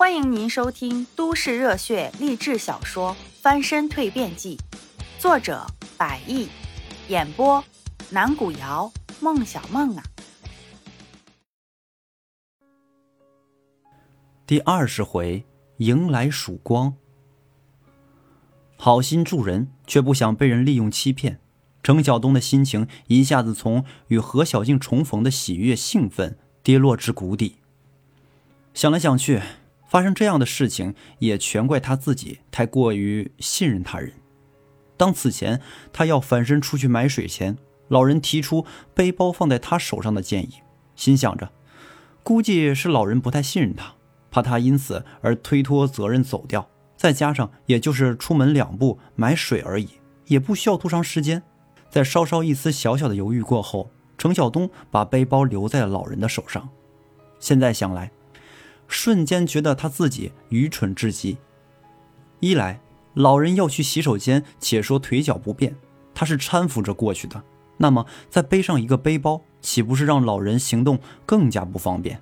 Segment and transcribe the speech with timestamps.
[0.00, 3.10] 欢迎您收听都市热血励志小说
[3.42, 4.56] 《翻身蜕变记》，
[5.20, 5.66] 作者：
[5.98, 6.48] 百亿，
[7.08, 7.62] 演播：
[8.08, 8.90] 南古瑶、
[9.20, 10.02] 孟小梦啊。
[14.46, 15.44] 第二十回，
[15.76, 16.94] 迎来曙光。
[18.78, 21.40] 好心助人，却不想被人利用欺骗。
[21.82, 27.56] 程晓东的心情一下子从与何小静重逢的喜悦兴奋跌落至谷底。
[28.72, 29.42] 想来想去。
[29.90, 34.12] 发生这样的事情，也全怪他自己太过于信任他人。
[34.96, 35.60] 当此前
[35.92, 37.58] 他要翻身出去买水前，
[37.88, 38.64] 老人提出
[38.94, 40.52] 背包放在他手上的建议，
[40.94, 41.50] 心想着，
[42.22, 43.94] 估计是老人不太信任他，
[44.30, 46.68] 怕他因此而推脱责任走掉。
[46.96, 49.88] 再加上也就是出门两步买水而已，
[50.26, 51.42] 也不需要多长时间。
[51.88, 56.68] 在稍稍一丝小小的犹豫过后，程晓东把背包留在了老人的手上。
[57.40, 58.12] 现在想来。
[58.90, 61.38] 瞬间觉得他自己愚蠢至极。
[62.40, 62.80] 一来，
[63.14, 65.74] 老人要去洗手间，且说腿脚不便，
[66.12, 67.42] 他是搀扶着过去的，
[67.76, 72.20] 那么再背上一个背包，岂不是让老人行动更加不方便？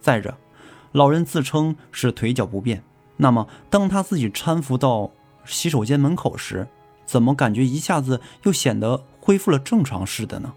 [0.00, 0.36] 再者，
[0.92, 2.84] 老人自称是腿脚不便，
[3.16, 5.10] 那么当他自己搀扶到
[5.44, 6.68] 洗手间门口时，
[7.06, 10.52] 怎么感觉一下子又显得恢复了正常似的呢？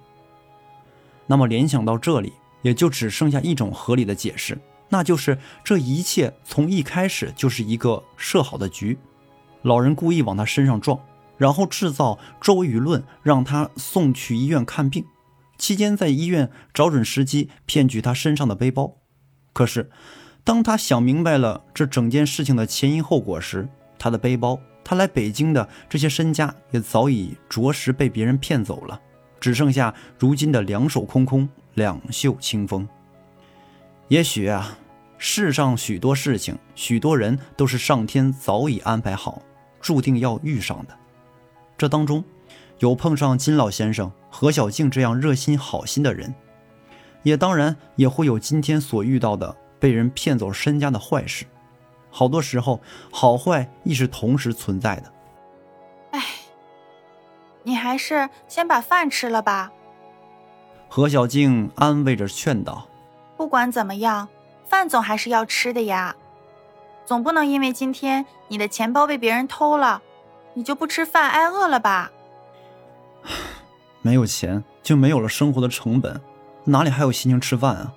[1.28, 4.58] 那么联想到这里，也就只剩下一种合理的解释。
[4.90, 8.98] 那就是这一切从一开始就是一个设好的局，
[9.64, 11.00] 老人故意往他身上撞，
[11.38, 15.04] 然后制造周围舆论，让他送去医院看病，
[15.58, 18.98] 期间在医院找准时机骗取他身上的背包。
[19.52, 19.90] 可是，
[20.44, 23.68] 当他想明白了这整件事情的前因后果时，
[23.98, 29.00] 他的背包，他来北京的这些身家也早已着实被别人骗走了，
[29.40, 32.88] 只剩下如今的两手空空，两袖清风。
[34.08, 34.78] 也许啊。
[35.26, 39.42] 世上许多事情，许多人都是上天早已安排好，
[39.80, 40.94] 注定要遇上的。
[41.78, 42.22] 这当中，
[42.80, 46.36] 有碰上金老先生、何小静这样热心好心的人，
[47.22, 51.46] 也当然也会有今天所遇到的被人骗走身家的坏事。
[52.10, 55.14] 好多时候，好坏亦是同时存在的。
[56.12, 56.22] 哎，
[57.64, 59.72] 你还是先把饭吃了吧。
[60.90, 62.86] 何小静安慰着劝道
[63.38, 64.28] ：“不管怎么样。”
[64.66, 66.16] 饭总还是要吃的呀，
[67.06, 70.02] 总不能因为今天你的钱包被别人偷了，
[70.56, 72.12] 你就不吃饭挨饿了吧？
[74.02, 76.20] 没有钱就没有了生活的成本，
[76.64, 77.94] 哪里还有心情吃饭啊？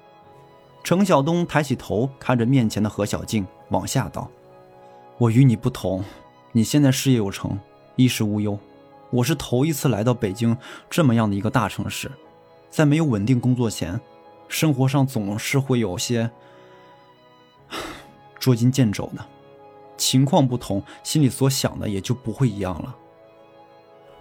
[0.85, 4.29] 程晓东抬起头看着面前的何小静，往下道
[5.17, 6.05] ：“我与你不同，
[6.53, 7.59] 你现在事业有成，
[7.95, 8.59] 衣食无忧，
[9.11, 10.55] 我是头一次来到北京
[10.91, 12.11] 这么样的一个大城市，
[12.69, 13.99] 在没有稳定工作前，
[14.49, 16.31] 生活上总是会有些。
[18.39, 19.27] ”捉襟见肘的，
[19.97, 22.95] 情况不同，心里所想的也就不会一样了。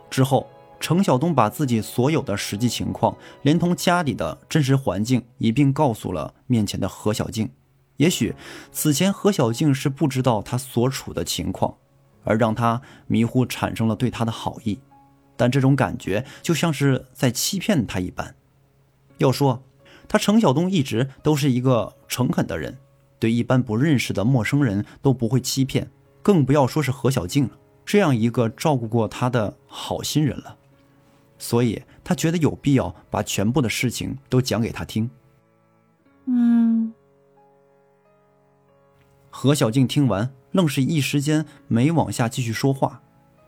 [0.10, 0.48] 之后，
[0.80, 7.52] 程晓东把自己所有的实际情况，连同家里的真实环境一并告诉了面前的何小静。
[7.98, 8.36] 也许
[8.72, 11.78] 此前何小静是不知道他所处的情况，
[12.24, 14.80] 而让他迷糊，产生了对他的好意。
[15.38, 18.36] 但这种感觉就像是在欺骗他一般。
[19.18, 19.64] 要说
[20.08, 22.78] 他程晓东一直都是一个诚恳的人。
[23.18, 25.90] 对一般不认识的陌生人都不会欺骗，
[26.22, 27.52] 更不要说是何小静了，
[27.86, 30.58] 这样一个照顾过他的好心人了。
[31.40, 35.10] 所以他觉得有必要把全部的事情都讲给他听。
[36.26, 36.94] 嗯。
[39.30, 43.02] 何小静听完，愣是一时间没往下继续说话，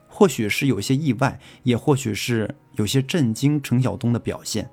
[0.08, 4.70] 或许是有些意外，也或许是有些震惊程晓东的表现。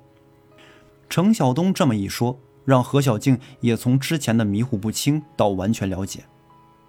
[1.09, 2.39] 程晓东这么一说。
[2.65, 6.25] 让何小静也从之前的迷糊不清到完全了解，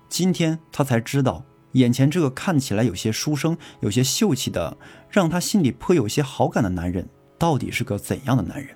[0.09, 4.75] 今天她才知道，眼前这个看起来有些书生、有些秀气的，
[5.11, 7.07] 让她心里颇有些好感的男人，
[7.37, 8.75] 到底是个怎样的男人？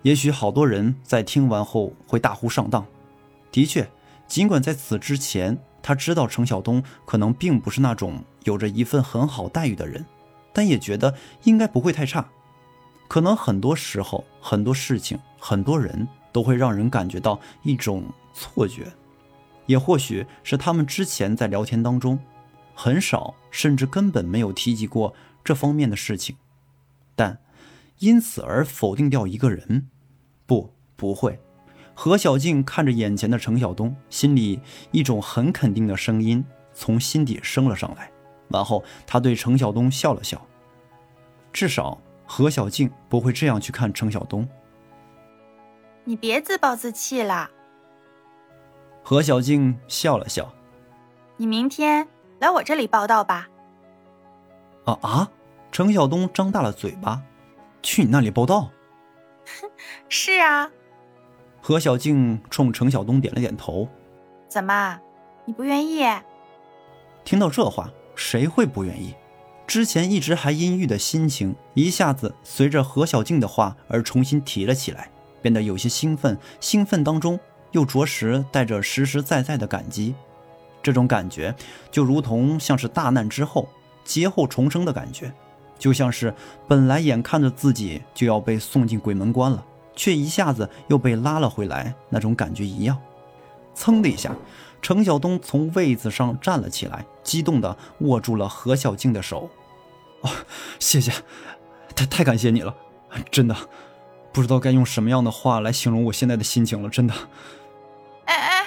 [0.00, 2.86] 也许好多人在听完后会大呼上当。
[3.52, 3.86] 的确，
[4.26, 10.02] 尽管在此之前他知道程晓东可能并不是那种有着一份很好待遇的人，
[10.54, 12.26] 但也觉得应该不会太差。
[13.08, 18.86] 可能很多时候，很多事情，很多人都会让人感觉到一种错觉，
[19.64, 22.18] 也或许是他们之前在聊天当中，
[22.74, 26.36] 很少甚至根本没有提及过这方面的事情，
[27.16, 27.38] 但
[27.98, 29.88] 因此而否定掉一个人，
[30.46, 31.40] 不，不会。
[31.94, 34.60] 何小静看着眼前的程晓东，心里
[34.92, 36.44] 一种很肯定的声音
[36.74, 38.12] 从心底升了上来，
[38.48, 40.46] 然后他对程晓东笑了笑，
[41.54, 41.98] 至少。
[42.30, 44.46] 何小静不会这样去看程晓东。
[46.04, 47.50] 你别自暴自弃了。
[49.02, 50.52] 何小静笑了笑
[51.38, 52.06] ：“你明天
[52.38, 53.48] 来我这里报道吧。”
[54.84, 55.30] 啊啊！
[55.72, 57.22] 程晓东张大了嘴巴
[57.82, 58.70] ：“去你那里报道
[60.08, 60.70] ？”“是啊。”
[61.60, 63.88] 何小静冲程晓东点了点头
[64.48, 64.98] ：“怎么，
[65.46, 66.06] 你不愿意？”
[67.24, 69.14] 听到这话，谁会不愿意？
[69.68, 75.10] 之前一直还阴郁的心情，一下子随着何小静的话而重新提了起来，
[75.42, 76.38] 变得有些兴奋。
[76.58, 77.38] 兴奋当中
[77.72, 80.14] 又着实带着实实在在的感激。
[80.82, 81.54] 这种感觉
[81.90, 83.68] 就如同像是大难之后
[84.06, 85.30] 劫后重生的感觉，
[85.78, 86.32] 就像是
[86.66, 89.62] 本来眼看着自己就要被送进鬼门关了，
[89.94, 92.98] 却一下子又被拉了回来那种感觉一样。
[93.74, 94.34] 噌的一下。
[94.80, 99.50] 程晓东从位子上站了起来，激动地握住了何小静的手。
[100.22, 100.30] “哦，
[100.78, 101.12] 谢谢，
[101.94, 102.74] 太太感谢你了，
[103.30, 103.56] 真的，
[104.32, 107.14] 不知道该用什么样的话来形容我现在的心情了，真的。”
[108.26, 108.66] 哎哎，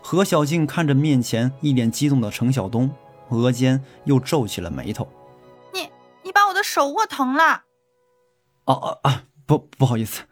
[0.00, 2.90] 何小静看着面前一脸激动的程晓东，
[3.28, 5.08] 额间又皱起了眉头。
[5.72, 5.90] “你
[6.22, 7.64] 你把我的手握疼了。
[8.66, 9.24] ”“哦哦啊！
[9.46, 10.22] 不不好意思。”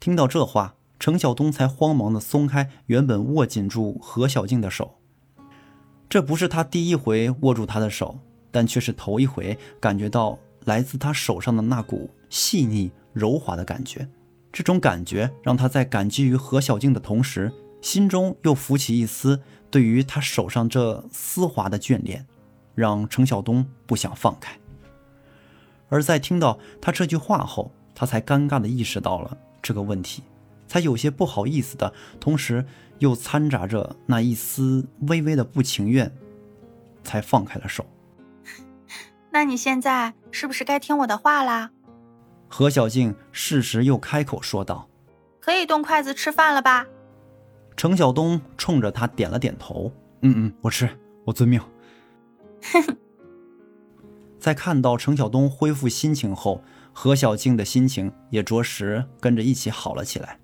[0.00, 0.74] 听到这话。
[0.98, 4.98] 程晓东才慌忙的松开原本握紧住何小静的手。
[6.08, 8.18] 这不是他第一回握住她的手，
[8.56, 14.08] 但却是头一回感觉到来自他手上的那股细腻柔滑的感觉。
[14.50, 19.38] 这种感觉让他在感激于何小静的同时，心中又浮起一丝
[19.70, 22.26] 对于他手上这丝滑的眷恋，
[22.74, 24.58] 让程晓东不想放开。
[25.90, 30.22] 而在听到他这句话后，他才尴尬的意识到了这个问题。
[30.66, 32.64] 才有些不好意思的同时，
[33.00, 36.10] 又掺杂着那一丝微微的不情愿，
[37.04, 37.84] 才放开了手。
[39.36, 41.70] 那你现在是不是该听我的话啦？
[42.48, 44.88] 何小静适时又开口说道
[45.38, 46.86] ：“可以动筷子吃饭了吧？”
[47.76, 49.92] 程晓东冲着他点了点头
[50.24, 50.88] ：“嗯嗯，我吃，
[51.26, 51.60] 我遵命。
[54.40, 56.62] ”在看到程晓东恢复心情后，
[56.94, 60.40] 何小静的心情也着实跟着一起好了起来。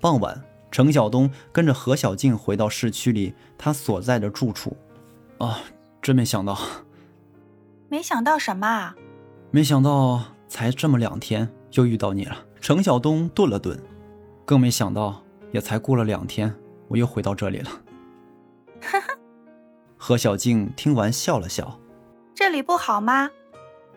[0.00, 4.74] 傍晚，程晓东跟着何小静回到市区里他所在的住处。
[5.36, 5.60] 啊，
[6.00, 6.58] 真没想到！
[7.90, 8.94] 没想到什么？
[9.50, 12.36] 没想到才这么两天就遇到你了。
[12.60, 13.80] 程晓东顿了顿，
[14.44, 16.54] 更没想到也才过了两天，
[16.88, 17.70] 我又回到这里了。
[18.82, 19.18] 呵呵。
[19.96, 21.80] 何小静听完笑了笑
[22.34, 23.30] ：“这里不好吗？”“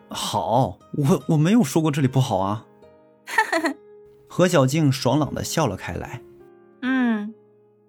[0.09, 2.65] 好，我我没有说过这里不好啊。”
[3.27, 3.75] 呵呵呵。
[4.29, 6.21] 何小静爽朗的笑了开来。
[6.81, 7.33] 嗯，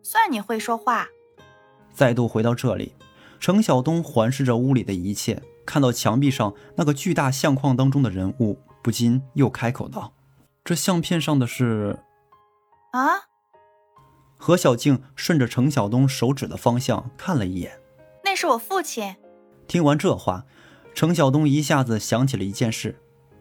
[0.03, 1.07] 算你会说话。
[1.93, 2.95] 再度回到这里，
[3.39, 10.13] 程晓东环视着屋里的一切，看到墙壁上那个巨大相框当中的人物，不禁又开口道
[10.65, 11.99] ：“这相片上的是……
[12.93, 13.29] 啊？”
[14.37, 17.79] 何小静顺着程晓东手指的方向看了一眼，
[18.25, 19.15] 那是我父亲。
[19.69, 20.45] 听完这话，
[20.95, 23.01] 程晓东一下子想起了一件事。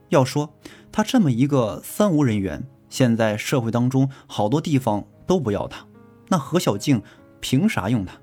[0.09, 0.53] 要说
[0.91, 2.68] 他这么一个三无人员。
[2.89, 5.88] 现在社会当中好多地方都不要他，
[6.27, 7.01] 那何小静
[7.39, 8.19] 凭啥用他？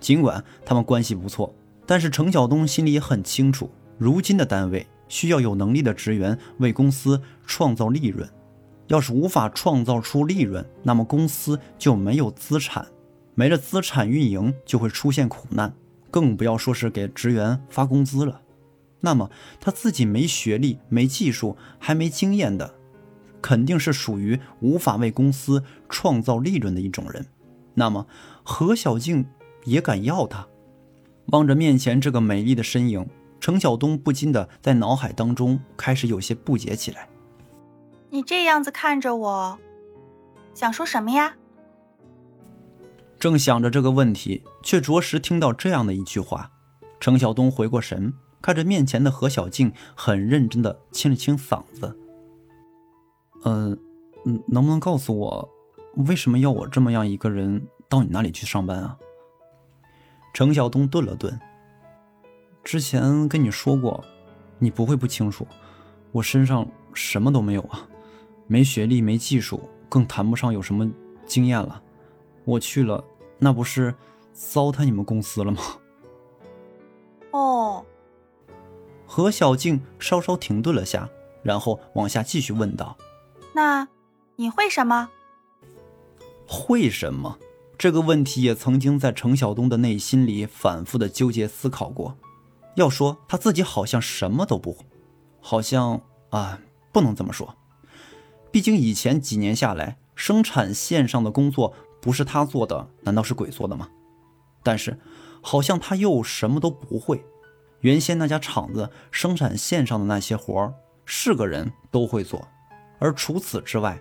[0.00, 1.54] 尽管他们关系不错，
[1.92, 8.26] 但是程晓东心里也很清楚，如今的单位需要有能力的职员为公司创造利润。
[8.86, 12.86] 要是无法创造出利润，那么公司就没有资产，
[13.34, 15.70] 没了资产运营就会出现苦难，
[16.10, 18.40] 更不要说是给职员发工资了。
[19.00, 19.30] 那么
[19.60, 22.74] 他自己没学历、没技术、还没经验的。
[23.42, 27.26] 肯定是属于无法为公司创造利润的一种人，
[27.74, 28.06] 那么
[28.42, 29.26] 何小静
[29.64, 30.48] 也敢要他？
[31.32, 33.06] 望着面前这个美丽的身影，
[33.40, 37.08] 程晓东不禁的在脑海当中开始有些不解起来。
[38.10, 39.58] 你这样子看着我，
[40.54, 41.34] 想说什么呀？
[43.18, 46.50] 正想着这个问题，却着实听到这样的一句话。
[47.00, 48.12] 程晓东回过神，
[48.42, 51.96] 看着面前的何小静，很认真的清了清嗓子。
[53.44, 53.78] 嗯，
[54.48, 55.48] 能不能告诉我，
[56.06, 58.98] 为什么要我这么样一个人到你那里去上班啊？
[60.32, 61.38] 程晓东顿了顿。
[62.64, 64.02] 之前跟你说过，
[64.58, 65.46] 你不会不清楚，
[66.12, 67.88] 我身上什么都没有啊，
[68.46, 70.90] 没学历，没技术，更谈不上有什么
[71.26, 71.82] 经验了。
[72.44, 73.02] 我去了，
[73.38, 73.94] 那不是
[74.32, 75.60] 糟蹋你们公司了吗？
[77.32, 77.84] 哦。
[79.06, 81.08] 何小静稍稍停顿了下，
[81.42, 82.96] 然后往下继续问道。
[83.52, 83.86] 那
[84.36, 85.10] 你会什么？
[86.46, 87.38] 会什么？
[87.82, 92.16] 这个问题也曾经在程晓东的内心里反复的纠结思考过。
[92.76, 94.86] 要说他自己好像什么都不会，
[95.40, 96.60] 好像啊，
[96.92, 97.56] 不能这么说。
[98.52, 103.88] 毕竟以前几年下来，生产线上的工作不是他做的，难道是鬼做的吗？
[104.62, 105.00] 但是，
[105.40, 107.24] 好像他又什么都不会。
[107.80, 110.72] 原先那家厂子生产线上的那些活儿，
[111.04, 112.46] 是个人都会做。
[113.00, 113.98] 而除此之外，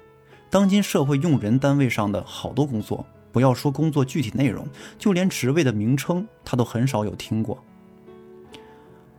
[0.51, 4.67] 当今社会用人单位上的好多工作，不要说工作具体内容，
[4.99, 7.63] 就连职位的名称他都很少有听过。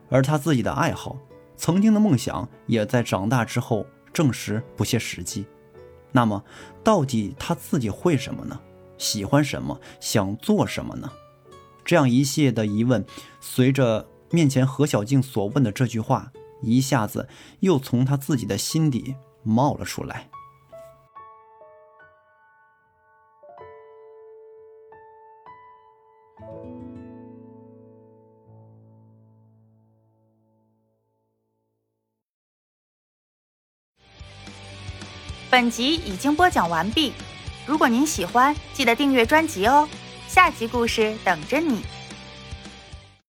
[0.09, 1.17] 而他自己的爱好，
[1.57, 5.47] 曾经的梦想，也在长大之后证实不切实际。
[6.13, 6.45] 那么，
[6.85, 8.61] 到底他自己会什么呢？
[8.99, 9.81] 喜欢什么？
[9.99, 11.11] 想做什么呢？
[11.85, 13.05] 这样一系列的疑问，
[13.41, 17.27] 随着面前何小静所问的这句话，一下子
[17.61, 20.29] 又从他自己的心底冒了出来。
[35.51, 37.13] 本集已经播讲完毕，
[37.67, 39.87] 如果您喜欢，记得订阅专辑哦，
[40.27, 41.83] 下集故事等着你。